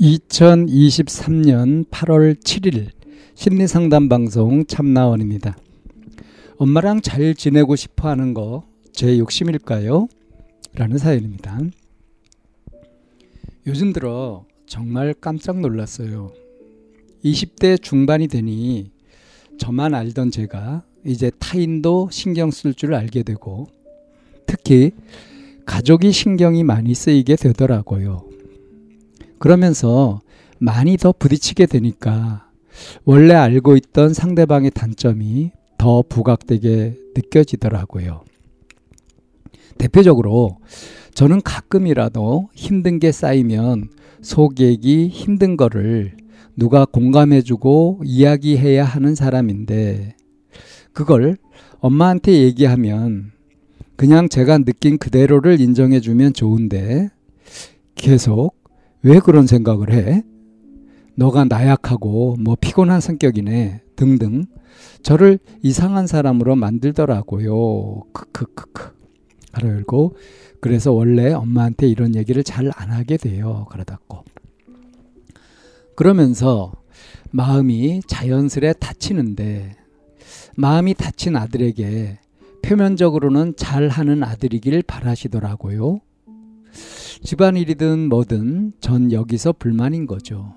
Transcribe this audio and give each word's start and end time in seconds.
2023년 0.00 1.84
8월 1.90 2.34
7일 2.42 2.88
심리상담 3.34 4.08
방송 4.08 4.64
참나원입니다. 4.64 5.56
엄마랑 6.56 7.00
잘 7.02 7.34
지내고 7.34 7.76
싶어 7.76 8.08
하는 8.08 8.34
거 8.34 8.70
제 8.92 9.18
욕심일까요? 9.18 10.08
라는 10.74 10.98
사연입니다. 10.98 11.58
요즘 13.66 13.92
들어 13.92 14.44
정말 14.66 15.14
깜짝 15.14 15.60
놀랐어요. 15.60 16.32
20대 17.24 17.80
중반이 17.80 18.28
되니 18.28 18.90
저만 19.58 19.94
알던 19.94 20.30
제가 20.30 20.82
이제 21.04 21.30
타인도 21.38 22.08
신경 22.10 22.50
쓸 22.50 22.74
줄 22.74 22.94
알게 22.94 23.22
되고 23.22 23.68
특히 24.46 24.92
가족이 25.66 26.12
신경이 26.12 26.64
많이 26.64 26.94
쓰이게 26.94 27.36
되더라고요. 27.36 28.29
그러면서 29.40 30.20
많이 30.58 30.98
더 30.98 31.12
부딪히게 31.12 31.66
되니까 31.66 32.46
원래 33.04 33.34
알고 33.34 33.74
있던 33.76 34.12
상대방의 34.14 34.70
단점이 34.70 35.50
더 35.78 36.02
부각되게 36.06 36.96
느껴지더라고요. 37.16 38.22
대표적으로 39.78 40.58
저는 41.14 41.40
가끔이라도 41.40 42.50
힘든 42.54 42.98
게 43.00 43.10
쌓이면 43.10 43.88
속 44.20 44.60
얘기 44.60 45.08
힘든 45.08 45.56
거를 45.56 46.18
누가 46.54 46.84
공감해주고 46.84 48.02
이야기해야 48.04 48.84
하는 48.84 49.14
사람인데 49.14 50.16
그걸 50.92 51.38
엄마한테 51.78 52.42
얘기하면 52.42 53.32
그냥 53.96 54.28
제가 54.28 54.58
느낀 54.58 54.98
그대로를 54.98 55.60
인정해주면 55.60 56.34
좋은데 56.34 57.08
계속 57.94 58.59
왜 59.02 59.18
그런 59.18 59.46
생각을 59.46 59.92
해? 59.92 60.22
너가 61.16 61.44
나약하고 61.44 62.36
뭐 62.38 62.56
피곤한 62.60 63.00
성격이네 63.00 63.82
등등 63.96 64.44
저를 65.02 65.38
이상한 65.62 66.06
사람으로 66.06 66.56
만들더라고요. 66.56 68.02
크크크크. 68.12 69.00
가로 69.52 69.68
열고 69.68 70.16
그래서 70.60 70.92
원래 70.92 71.32
엄마한테 71.32 71.88
이런 71.88 72.14
얘기를 72.14 72.44
잘 72.44 72.70
안 72.74 72.90
하게 72.90 73.16
돼요. 73.16 73.66
가로 73.70 73.84
닫고. 73.84 74.24
그러면서 75.96 76.72
마음이 77.30 78.02
자연스레 78.06 78.74
다치는데 78.74 79.76
마음이 80.56 80.94
다친 80.94 81.36
아들에게 81.36 82.18
표면적으로는 82.62 83.54
잘하는 83.56 84.22
아들이길 84.22 84.82
바라시더라고요. 84.82 86.00
집안일이든 87.22 88.08
뭐든 88.08 88.72
전 88.80 89.12
여기서 89.12 89.52
불만인 89.52 90.06
거죠. 90.06 90.54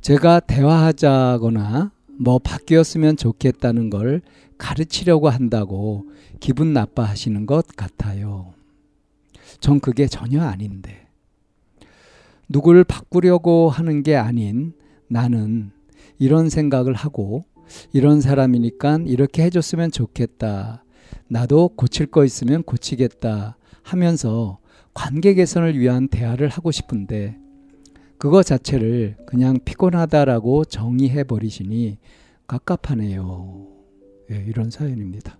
제가 0.00 0.40
대화하자거나 0.40 1.92
뭐 2.18 2.38
바뀌었으면 2.38 3.16
좋겠다는 3.16 3.90
걸 3.90 4.22
가르치려고 4.58 5.28
한다고 5.28 6.08
기분 6.40 6.72
나빠하시는 6.72 7.46
것 7.46 7.66
같아요. 7.76 8.54
전 9.60 9.80
그게 9.80 10.06
전혀 10.06 10.42
아닌데. 10.42 11.06
누굴 12.48 12.84
바꾸려고 12.84 13.68
하는 13.68 14.02
게 14.02 14.16
아닌 14.16 14.72
나는 15.08 15.72
이런 16.18 16.48
생각을 16.48 16.94
하고 16.94 17.44
이런 17.92 18.20
사람이니까 18.20 19.00
이렇게 19.06 19.42
해줬으면 19.44 19.90
좋겠다. 19.90 20.84
나도 21.28 21.70
고칠 21.76 22.06
거 22.06 22.24
있으면 22.24 22.62
고치겠다 22.62 23.56
하면서 23.82 24.58
관계 24.96 25.34
개선을 25.34 25.78
위한 25.78 26.08
대화를 26.08 26.48
하고 26.48 26.70
싶은데 26.70 27.38
그거 28.16 28.42
자체를 28.42 29.18
그냥 29.26 29.58
피곤하다라고 29.62 30.64
정의해 30.64 31.22
버리시니 31.22 31.98
갑갑하네요. 32.46 33.66
예, 34.30 34.36
이런 34.48 34.70
사연입니다. 34.70 35.38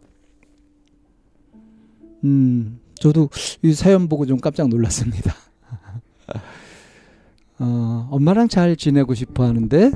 음, 2.24 2.80
저도 2.96 3.30
이 3.62 3.72
사연 3.72 4.10
보고 4.10 4.26
좀 4.26 4.38
깜짝 4.40 4.68
놀랐습니다. 4.68 5.34
어, 7.58 8.08
엄마랑 8.10 8.48
잘 8.48 8.76
지내고 8.76 9.14
싶어 9.14 9.44
하는데 9.44 9.90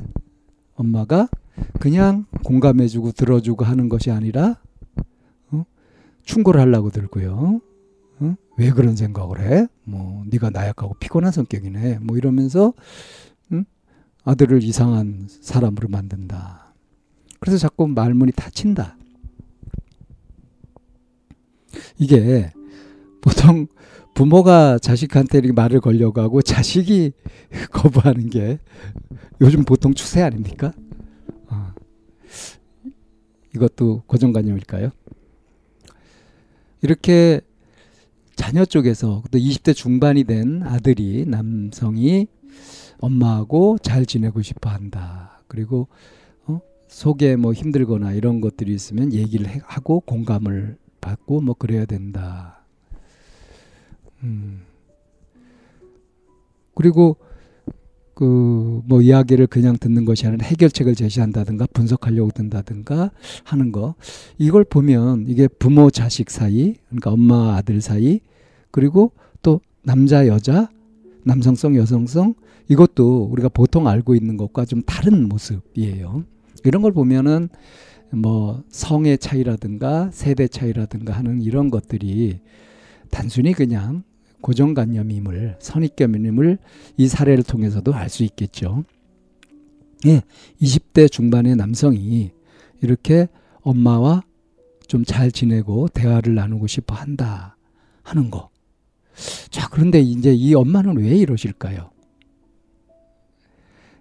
엄마가 0.73 1.29
그냥 1.79 2.25
공감해주고 2.43 3.11
들어주고 3.11 3.63
하는 3.63 3.89
것이 3.89 4.09
아니라 4.09 4.59
어? 5.51 5.65
충고를 6.23 6.59
하려고 6.59 6.89
들고요. 6.89 7.61
어? 8.61 8.63
왜 8.63 8.69
그런 8.69 8.95
생각을 8.95 9.41
해? 9.41 9.67
뭐 9.83 10.23
네가 10.27 10.51
나약하고 10.51 10.93
피곤한 10.95 11.31
성격이네. 11.31 11.99
뭐 12.01 12.15
이러면서 12.15 12.73
응? 13.51 13.65
아들을 14.23 14.61
이상한 14.63 15.27
사람으로 15.27 15.89
만든다. 15.89 16.73
그래서 17.39 17.57
자꾸 17.57 17.87
말문이 17.87 18.33
닫힌다. 18.33 18.97
이게 21.97 22.51
보통 23.21 23.67
부모가 24.13 24.77
자식한테 24.77 25.39
이렇게 25.39 25.53
말을 25.53 25.79
걸려고 25.81 26.21
하고 26.21 26.41
자식이 26.41 27.13
거부하는 27.71 28.29
게 28.29 28.59
요즘 29.39 29.63
보통 29.63 29.93
추세 29.95 30.21
아닙니까? 30.21 30.73
어. 31.49 31.73
이것도 33.55 34.03
고정관념일까요? 34.05 34.91
이렇게 36.83 37.41
자녀 38.35 38.65
쪽에서 38.65 39.23
또 39.31 39.37
20대 39.37 39.75
중반이 39.75 40.23
된 40.23 40.63
아들이 40.63 41.25
남성이 41.27 42.27
엄마하고 42.99 43.77
잘 43.81 44.05
지내고 44.05 44.41
싶어 44.41 44.69
한다. 44.69 45.41
그리고 45.47 45.87
어? 46.45 46.61
속에 46.87 47.35
뭐 47.35 47.53
힘들거나 47.53 48.13
이런 48.13 48.41
것들이 48.41 48.73
있으면 48.73 49.13
얘기를 49.13 49.47
하고 49.63 49.99
공감을 50.01 50.77
받고 51.01 51.41
뭐 51.41 51.55
그래야 51.55 51.85
된다. 51.85 52.63
음. 54.23 54.61
그리고 56.73 57.17
그 58.21 58.81
뭐 58.85 59.01
이야기를 59.01 59.47
그냥 59.47 59.77
듣는 59.77 60.05
것이 60.05 60.27
아니라 60.27 60.45
해결책을 60.45 60.95
제시한다든가 60.95 61.65
분석하려고 61.73 62.31
든다든가 62.31 63.11
하는 63.43 63.71
거 63.71 63.95
이걸 64.37 64.63
보면 64.63 65.25
이게 65.27 65.47
부모 65.47 65.89
자식 65.89 66.29
사이 66.29 66.75
그러니까 66.89 67.11
엄마 67.11 67.55
아들 67.55 67.81
사이 67.81 68.19
그리고 68.69 69.11
또 69.41 69.59
남자 69.83 70.27
여자 70.27 70.69
남성성 71.23 71.75
여성성 71.75 72.35
이것도 72.67 73.29
우리가 73.31 73.49
보통 73.49 73.87
알고 73.87 74.15
있는 74.15 74.37
것과 74.37 74.65
좀 74.65 74.81
다른 74.83 75.27
모습이에요. 75.27 76.23
이런 76.63 76.81
걸 76.81 76.91
보면은 76.91 77.49
뭐 78.11 78.63
성의 78.69 79.17
차이라든가 79.17 80.09
세대 80.11 80.47
차이라든가 80.47 81.13
하는 81.13 81.41
이런 81.41 81.69
것들이 81.69 82.39
단순히 83.09 83.53
그냥 83.53 84.03
고정관념임을 84.41 85.57
선입견임을 85.59 86.57
이 86.97 87.07
사례를 87.07 87.43
통해서도 87.43 87.93
알 87.93 88.09
수 88.09 88.23
있겠죠. 88.23 88.83
예, 90.07 90.21
20대 90.61 91.11
중반의 91.11 91.55
남성이 91.55 92.31
이렇게 92.81 93.27
엄마와 93.61 94.23
좀 94.87 95.05
잘 95.05 95.31
지내고 95.31 95.87
대화를 95.89 96.35
나누고 96.35 96.67
싶어 96.67 96.95
한다 96.95 97.55
하는 98.03 98.29
거. 98.29 98.49
자, 99.49 99.69
그런데 99.69 100.01
이제 100.01 100.33
이 100.33 100.53
엄마는 100.53 100.97
왜 100.97 101.15
이러실까요? 101.15 101.91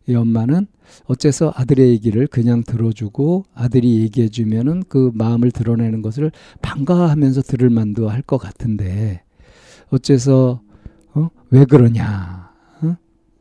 이 0.09 0.15
엄마는 0.15 0.67
어째서 1.05 1.53
아들의 1.55 1.89
얘기를 1.91 2.27
그냥 2.27 2.65
들어주고 2.65 3.45
아들이 3.55 4.01
얘기해 4.01 4.29
주면은 4.31 4.83
그 4.89 5.13
마음을 5.15 5.53
드러내는 5.53 6.03
것을 6.03 6.33
반가워하면서 6.63 7.43
들을 7.43 7.71
만도 7.71 8.09
할 8.09 8.23
것 8.23 8.39
같은데 8.39 9.23
어째서 9.91 10.63
어? 11.15 11.29
왜 11.51 11.65
그러냐? 11.65 12.51
어? 12.83 12.97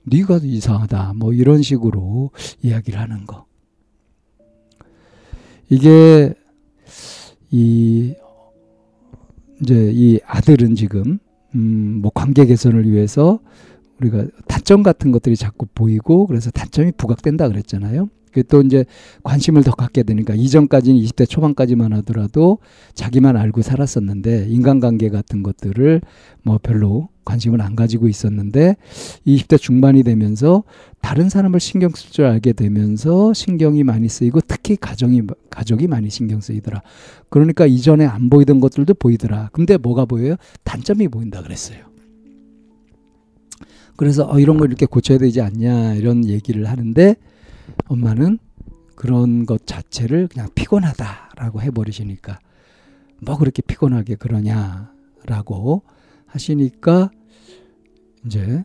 네가 0.06 0.40
이상하다. 0.44 1.14
뭐 1.16 1.34
이런 1.34 1.62
식으로 1.62 2.32
이야기를 2.62 3.00
하는 3.00 3.26
거. 3.26 3.46
이게 5.70 6.34
이 7.52 8.16
이제 9.62 9.92
이 9.94 10.20
아들은 10.26 10.76
지금 10.76 11.20
음, 11.56 12.00
뭐 12.02 12.12
관계 12.14 12.46
개선을 12.46 12.90
위해서 12.90 13.40
우리가 14.00 14.26
단점 14.48 14.84
같은 14.84 15.12
것들이 15.12 15.36
자꾸 15.36 15.66
보이고 15.74 16.26
그래서 16.28 16.52
단점이 16.52 16.94
부각된다 16.94 17.48
그랬잖아요. 17.48 18.10
또 18.48 18.62
이제 18.62 18.86
관심을 19.24 19.64
더 19.64 19.72
갖게 19.72 20.04
되니까 20.04 20.34
이전까지는 20.36 21.00
20대 21.02 21.28
초반까지만 21.28 21.94
하더라도 21.94 22.60
자기만 22.94 23.36
알고 23.36 23.62
살았었는데 23.62 24.48
인간관계 24.50 25.10
같은 25.10 25.44
것들을 25.44 26.02
뭐 26.44 26.60
별로 26.62 27.10
관심을 27.26 27.62
안 27.62 27.76
가지고 27.76 28.08
있었는데 28.08 28.76
20대 29.28 29.60
중반이 29.60 30.04
되면서 30.04 30.64
다른 31.02 31.30
사람을 31.30 31.60
신경 31.60 31.92
쓸 31.92 32.12
줄 32.12 32.26
알게 32.26 32.54
되면서 32.54 33.34
신경이 33.34 33.84
많이 33.84 34.10
쓰이고 34.10 34.42
특히 34.48 34.76
가정이 34.76 35.22
가족이 35.50 35.88
많이 35.88 36.10
신경 36.10 36.42
쓰이더라. 36.42 36.82
그러니까 37.30 37.66
이전에 37.66 38.06
안 38.06 38.30
보이던 38.30 38.60
것들도 38.60 38.96
보이더라. 38.96 39.50
근데 39.54 39.78
뭐가 39.78 40.06
보여요? 40.06 40.36
단점이 40.64 41.08
보인다 41.08 41.44
그랬어요. 41.44 41.90
그래서 43.96 44.28
어, 44.30 44.40
이런 44.40 44.58
걸 44.58 44.70
이렇게 44.70 44.86
고쳐야 44.86 45.18
되지 45.18 45.42
않냐 45.42 45.96
이런 45.96 46.26
얘기를 46.26 46.66
하는데 46.66 47.16
엄마는 47.88 48.40
그런 48.96 49.46
것 49.46 49.66
자체를 49.66 50.28
그냥 50.28 50.50
피곤하다라고 50.56 51.62
해버리시니까 51.62 52.40
뭐 53.22 53.38
그렇게 53.38 53.62
피곤하게 53.62 54.16
그러냐라고 54.16 55.84
하시니까 56.26 57.12
이제 58.26 58.64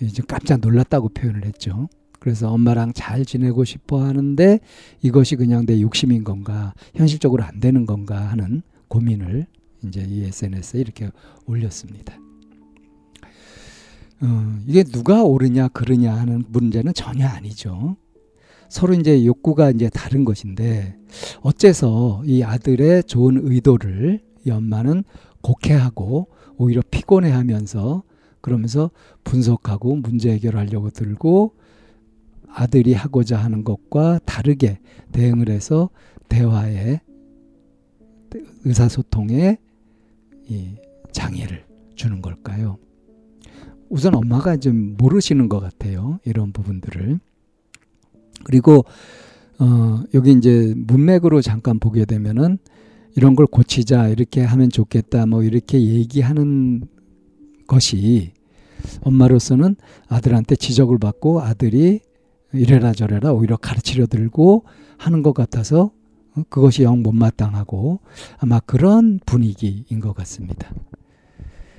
이제 0.00 0.22
깜짝 0.26 0.60
놀랐다고 0.60 1.10
표현을 1.10 1.44
했죠. 1.44 1.88
그래서 2.18 2.50
엄마랑 2.50 2.92
잘 2.92 3.24
지내고 3.24 3.64
싶어 3.64 4.02
하는데 4.04 4.58
이것이 5.02 5.36
그냥 5.36 5.64
내 5.64 5.80
욕심인 5.80 6.24
건가, 6.24 6.74
현실적으로 6.94 7.44
안 7.44 7.60
되는 7.60 7.86
건가 7.86 8.18
하는 8.18 8.62
고민을 8.88 9.46
이제 9.84 10.04
이 10.08 10.24
SNS에 10.24 10.80
이렇게 10.80 11.10
올렸습니다. 11.46 12.25
어, 14.22 14.58
이게 14.66 14.82
누가 14.82 15.22
옳으냐 15.24 15.68
그르냐 15.68 16.14
하는 16.14 16.44
문제는 16.48 16.94
전혀 16.94 17.26
아니죠. 17.26 17.96
서로 18.68 18.94
이제 18.94 19.24
욕구가 19.24 19.70
이제 19.70 19.88
다른 19.88 20.24
것인데 20.24 20.96
어째서 21.42 22.22
이 22.24 22.42
아들의 22.42 23.04
좋은 23.04 23.40
의도를 23.42 24.20
이 24.44 24.50
엄마는 24.50 25.04
곡해하고 25.42 26.28
오히려 26.56 26.82
피곤해하면서 26.90 28.02
그러면서 28.40 28.90
분석하고 29.24 29.96
문제 29.96 30.30
해결하려고 30.32 30.90
들고 30.90 31.54
아들이 32.48 32.94
하고자 32.94 33.36
하는 33.36 33.64
것과 33.64 34.20
다르게 34.24 34.78
대응을 35.12 35.50
해서 35.50 35.90
대화에 36.28 37.00
의사소통에 38.64 39.58
이 40.48 40.74
장애를 41.12 41.64
주는 41.94 42.22
걸까요? 42.22 42.78
우선 43.88 44.14
엄마가 44.14 44.56
좀 44.56 44.96
모르시는 44.98 45.48
것 45.48 45.60
같아요. 45.60 46.18
이런 46.24 46.52
부분들을. 46.52 47.18
그리고 48.44 48.84
어 49.58 50.02
여기 50.14 50.32
이제 50.32 50.74
문맥으로 50.76 51.40
잠깐 51.40 51.78
보게 51.78 52.04
되면은 52.04 52.58
이런 53.16 53.34
걸 53.34 53.46
고치자 53.46 54.08
이렇게 54.08 54.42
하면 54.42 54.68
좋겠다 54.68 55.24
뭐 55.24 55.42
이렇게 55.42 55.80
얘기하는 55.80 56.86
것이 57.66 58.32
엄마로서는 59.00 59.76
아들한테 60.08 60.56
지적을 60.56 60.98
받고 60.98 61.40
아들이 61.40 62.00
이래라 62.52 62.92
저래라 62.92 63.32
오히려 63.32 63.56
가르치려 63.56 64.06
들고 64.06 64.64
하는 64.98 65.22
것 65.22 65.32
같아서 65.32 65.90
그것이 66.50 66.82
영 66.82 67.02
못마땅하고 67.02 68.00
아마 68.38 68.60
그런 68.60 69.18
분위기인 69.24 70.00
것 70.00 70.14
같습니다. 70.14 70.70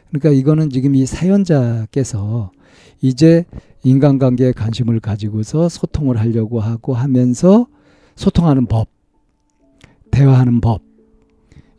그러니까 0.09 0.29
이거는 0.29 0.69
지금 0.69 0.95
이 0.95 1.05
사연자께서 1.05 2.51
이제 3.01 3.45
인간관계에 3.83 4.51
관심을 4.53 4.99
가지고서 4.99 5.69
소통을 5.69 6.17
하려고 6.17 6.59
하고 6.59 6.93
하면서 6.93 7.67
소통하는 8.15 8.65
법, 8.65 8.89
대화하는 10.11 10.61
법, 10.61 10.81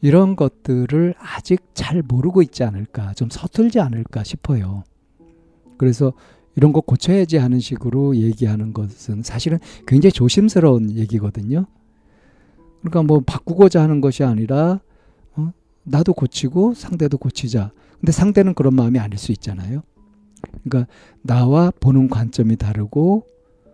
이런 0.00 0.36
것들을 0.36 1.14
아직 1.18 1.60
잘 1.74 2.02
모르고 2.02 2.42
있지 2.42 2.62
않을까, 2.62 3.14
좀 3.14 3.28
서툴지 3.30 3.80
않을까 3.80 4.22
싶어요. 4.22 4.84
그래서 5.76 6.12
이런 6.54 6.72
거 6.72 6.80
고쳐야지 6.80 7.36
하는 7.36 7.60
식으로 7.60 8.16
얘기하는 8.16 8.72
것은 8.72 9.22
사실은 9.22 9.58
굉장히 9.86 10.12
조심스러운 10.12 10.96
얘기거든요. 10.96 11.66
그러니까 12.80 13.02
뭐 13.02 13.20
바꾸고자 13.20 13.82
하는 13.82 14.00
것이 14.00 14.24
아니라, 14.24 14.80
어? 15.34 15.52
나도 15.82 16.14
고치고 16.14 16.74
상대도 16.74 17.18
고치자. 17.18 17.72
근데 18.00 18.12
상대는 18.12 18.54
그런 18.54 18.74
마음이 18.74 18.98
아닐 18.98 19.18
수 19.18 19.32
있잖아요. 19.32 19.82
그러니까 20.64 20.90
나와 21.22 21.70
보는 21.80 22.08
관점이 22.08 22.56
다르고 22.56 23.26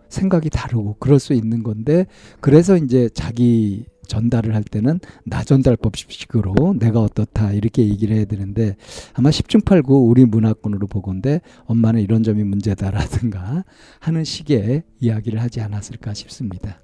생각이 0.09 0.49
다르고 0.49 0.97
그럴 0.99 1.19
수 1.19 1.33
있는 1.33 1.63
건데 1.63 2.05
그래서 2.39 2.77
이제 2.77 3.09
자기 3.13 3.85
전달을 4.07 4.53
할 4.53 4.63
때는 4.63 4.99
나 5.25 5.43
전달법식으로 5.43 6.75
내가 6.79 7.01
어떻다 7.01 7.53
이렇게 7.53 7.87
얘기를 7.87 8.15
해야 8.15 8.25
되는데 8.25 8.75
아마 9.13 9.29
10중 9.29 9.63
8구 9.63 10.09
우리 10.09 10.25
문화권으로 10.25 10.87
보건데 10.87 11.41
엄마는 11.65 12.01
이런 12.01 12.23
점이 12.23 12.43
문제다라든가 12.43 13.65
하는 13.99 14.23
식의 14.23 14.83
이야기를 14.99 15.41
하지 15.41 15.61
않았을까 15.61 16.13
싶습니다. 16.13 16.81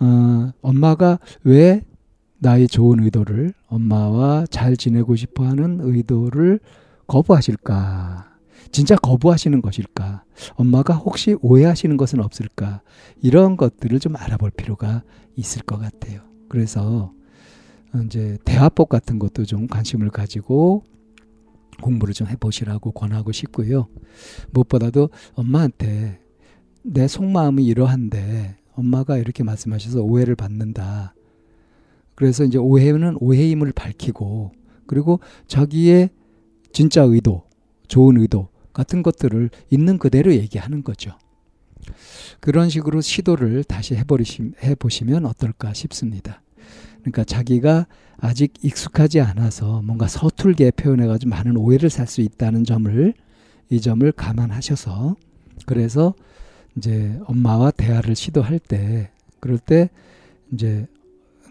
어, 0.00 0.52
엄마가 0.62 1.18
왜 1.44 1.82
나의 2.40 2.68
좋은 2.68 3.02
의도를 3.02 3.52
엄마와 3.68 4.46
잘 4.50 4.76
지내고 4.76 5.14
싶어 5.14 5.44
하는 5.46 5.78
의도를 5.82 6.58
거부하실까? 7.06 8.30
진짜 8.72 8.96
거부하시는 8.96 9.60
것일까? 9.60 10.24
엄마가 10.54 10.94
혹시 10.94 11.36
오해하시는 11.42 11.96
것은 11.96 12.20
없을까? 12.20 12.82
이런 13.20 13.56
것들을 13.56 13.98
좀 14.00 14.16
알아볼 14.16 14.50
필요가 14.50 15.02
있을 15.36 15.62
것 15.62 15.78
같아요. 15.78 16.22
그래서 16.48 17.12
이제 18.06 18.38
대화법 18.44 18.88
같은 18.88 19.18
것도 19.18 19.44
좀 19.44 19.66
관심을 19.66 20.10
가지고 20.10 20.84
공부를 21.82 22.14
좀 22.14 22.26
해보시라고 22.28 22.92
권하고 22.92 23.32
싶고요. 23.32 23.88
무엇보다도 24.52 25.10
엄마한테 25.34 26.20
내 26.82 27.06
속마음이 27.06 27.64
이러한데 27.66 28.56
엄마가 28.72 29.18
이렇게 29.18 29.42
말씀하셔서 29.42 30.00
오해를 30.00 30.36
받는다. 30.36 31.14
그래서 32.20 32.44
이제 32.44 32.58
오해는 32.58 33.16
오해임을 33.18 33.72
밝히고 33.72 34.52
그리고 34.86 35.20
자기의 35.48 36.10
진짜 36.70 37.00
의도, 37.02 37.44
좋은 37.88 38.18
의도 38.18 38.48
같은 38.74 39.02
것들을 39.02 39.48
있는 39.70 39.96
그대로 39.96 40.34
얘기하는 40.34 40.84
거죠. 40.84 41.12
그런 42.38 42.68
식으로 42.68 43.00
시도를 43.00 43.64
다시 43.64 43.94
해버리시, 43.94 44.52
해보시면 44.62 45.24
어떨까 45.24 45.72
싶습니다. 45.72 46.42
그러니까 46.98 47.24
자기가 47.24 47.86
아직 48.18 48.52
익숙하지 48.60 49.22
않아서 49.22 49.80
뭔가 49.80 50.06
서툴게 50.06 50.72
표현해가지고 50.72 51.30
많은 51.30 51.56
오해를 51.56 51.88
살 51.88 52.06
수 52.06 52.20
있다는 52.20 52.64
점을 52.64 53.14
이 53.70 53.80
점을 53.80 54.12
감안하셔서 54.12 55.16
그래서 55.64 56.12
이제 56.76 57.18
엄마와 57.24 57.70
대화를 57.70 58.14
시도할 58.14 58.58
때 58.58 59.10
그럴 59.40 59.56
때 59.56 59.88
이제 60.52 60.86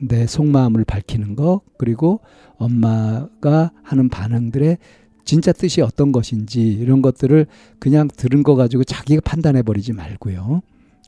내 0.01 0.27
속마음을 0.27 0.86
밝히는 0.86 1.36
것 1.36 1.62
그리고 1.77 2.22
엄마가 2.58 3.72
하는 3.84 4.10
반응들의 4.10 4.77
진짜 5.25 5.51
뜻이 5.51 5.82
어떤 5.82 6.12
것인지 6.12 6.62
이런 6.62 7.01
것들을 7.01 7.46
그냥 7.79 8.08
들은 8.08 8.44
거 8.44 8.56
가지고 8.56 8.84
자기가 8.84 9.22
판단해 9.24 9.62
버리지 9.62 9.94
말고요. 9.94 10.62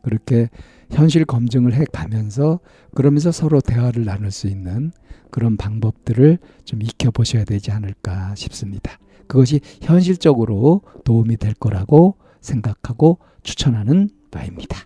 그렇게 0.03 0.49
현실 0.91 1.25
검증을 1.25 1.73
해 1.73 1.85
가면서 1.91 2.59
그러면서 2.93 3.31
서로 3.31 3.61
대화를 3.61 4.05
나눌 4.05 4.31
수 4.31 4.47
있는 4.47 4.91
그런 5.31 5.57
방법들을 5.57 6.37
좀 6.65 6.81
익혀 6.81 7.11
보셔야 7.11 7.45
되지 7.45 7.71
않을까 7.71 8.35
싶습니다. 8.35 8.99
그것이 9.27 9.61
현실적으로 9.81 10.81
도움이 11.05 11.37
될 11.37 11.53
거라고 11.53 12.17
생각하고 12.41 13.19
추천하는 13.43 14.09
바입니다. 14.29 14.85